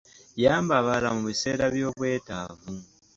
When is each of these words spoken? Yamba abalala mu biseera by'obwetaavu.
Yamba 0.43 0.73
abalala 0.79 1.09
mu 1.15 1.21
biseera 1.27 1.65
by'obwetaavu. 1.73 2.71